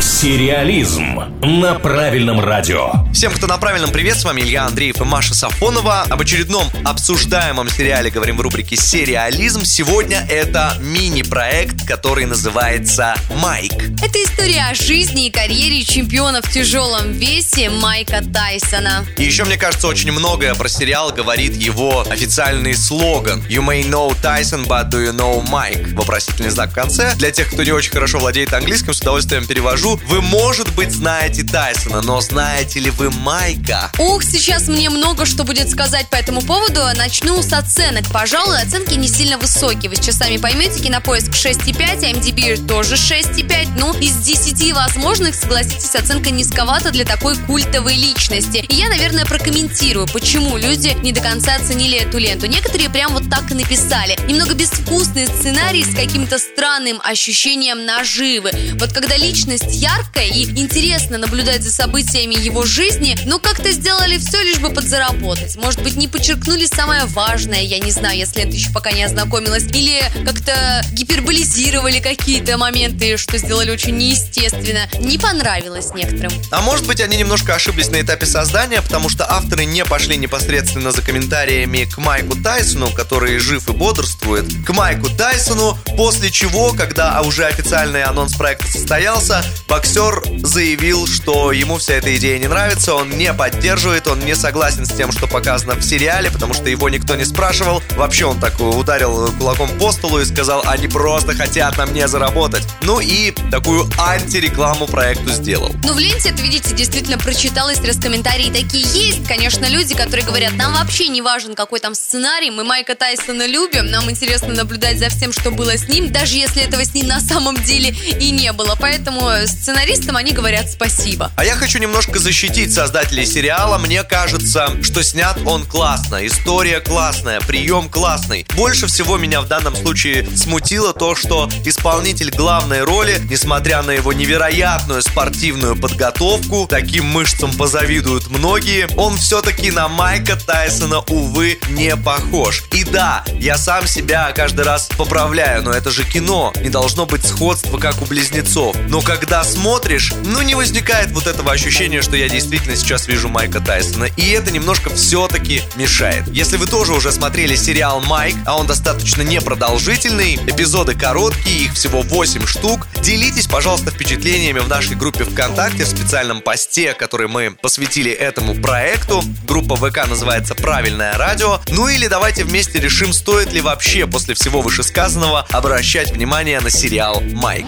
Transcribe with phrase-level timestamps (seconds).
[0.00, 2.90] Сериализм на правильном радио.
[3.12, 6.02] Всем, кто на правильном привет, с вами Илья Андреев и Маша Сафонова.
[6.08, 9.64] Об очередном обсуждаемом сериале говорим в рубрике «Сериализм».
[9.64, 13.72] Сегодня это мини-проект, который называется «Майк».
[13.72, 19.04] Это история о жизни и карьере чемпиона в тяжелом весе Майка Тайсона.
[19.18, 24.14] И еще, мне кажется, очень многое про сериал говорит его официальный слоган «You may know
[24.22, 27.14] Tyson, but do you know Mike?» Вопросительный знак в конце.
[27.16, 31.42] Для тех, кто не очень хорошо владеет английским, с удовольствием перевожу вы, может быть, знаете
[31.42, 33.90] Тайсона, но знаете ли вы Майка?
[33.98, 36.80] Ух, сейчас мне много что будет сказать по этому поводу.
[36.96, 38.04] Начну с оценок.
[38.12, 39.88] Пожалуй, оценки не сильно высокие.
[39.88, 43.68] Вы сейчас сами поймете, кинопоиск 6,5, а MDB тоже 6,5.
[43.78, 48.64] Ну, из 10 возможных, согласитесь, оценка низковата для такой культовой личности.
[48.68, 52.46] И я, наверное, прокомментирую, почему люди не до конца оценили эту ленту.
[52.46, 54.18] Некоторые прям вот так и написали.
[54.26, 58.52] Немного безвкусный сценарий с каким-то странным ощущением наживы.
[58.78, 64.42] Вот когда личность ярко и интересно наблюдать за событиями его жизни, но как-то сделали все
[64.42, 65.56] лишь бы подзаработать.
[65.56, 69.64] Может быть, не подчеркнули самое важное, я не знаю, если это еще пока не ознакомилась,
[69.64, 74.86] или как-то гиперболизировали какие-то моменты, что сделали очень неестественно.
[75.00, 76.32] Не понравилось некоторым.
[76.50, 80.92] А может быть, они немножко ошиблись на этапе создания, потому что авторы не пошли непосредственно
[80.92, 87.20] за комментариями к Майку Тайсону, который жив и бодрствует, к Майку Тайсону, после чего, когда
[87.22, 93.08] уже официальный анонс проекта состоялся, Боксер заявил, что ему вся эта идея не нравится, он
[93.10, 97.14] не поддерживает, он не согласен с тем, что показано в сериале, потому что его никто
[97.14, 97.80] не спрашивал.
[97.96, 102.64] Вообще он так ударил кулаком по столу и сказал, они просто хотят на мне заработать.
[102.82, 105.72] Ну и такую антирекламу проекту сделал.
[105.84, 109.24] Ну в ленте это, видите, действительно прочиталось, раз комментарии такие есть.
[109.28, 113.86] Конечно, люди, которые говорят, нам вообще не важен, какой там сценарий, мы Майка Тайсона любим,
[113.86, 117.20] нам интересно наблюдать за всем, что было с ним, даже если этого с ним на
[117.20, 118.76] самом деле и не было.
[118.80, 121.30] Поэтому сценаристам они говорят спасибо.
[121.36, 123.78] А я хочу немножко защитить создателей сериала.
[123.78, 128.46] Мне кажется, что снят он классно, история классная, прием классный.
[128.56, 134.12] Больше всего меня в данном случае смутило то, что исполнитель главной роли, несмотря на его
[134.12, 142.62] невероятную спортивную подготовку, таким мышцам позавидуют многие, он все-таки на Майка Тайсона, увы, не похож.
[142.72, 147.26] И да, я сам себя каждый раз поправляю, но это же кино, не должно быть
[147.26, 148.74] сходства, как у близнецов.
[148.88, 153.60] Но когда смотришь, ну не возникает вот этого ощущения, что я действительно сейчас вижу Майка
[153.60, 154.04] Тайсона.
[154.16, 156.24] И это немножко все-таки мешает.
[156.28, 162.02] Если вы тоже уже смотрели сериал Майк, а он достаточно непродолжительный, эпизоды короткие, их всего
[162.02, 168.10] 8 штук, делитесь, пожалуйста, впечатлениями в нашей группе ВКонтакте, в специальном посте, который мы посвятили
[168.10, 169.22] этому проекту.
[169.46, 171.60] Группа ВК называется «Правильное радио».
[171.68, 177.20] Ну или давайте вместе решим, стоит ли вообще после всего вышесказанного обращать внимание на сериал
[177.20, 177.66] «Майк».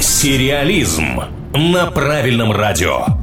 [0.00, 1.20] Сериализм
[1.52, 3.19] на правильном радио.